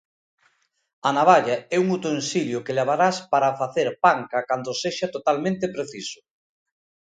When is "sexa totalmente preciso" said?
4.83-6.19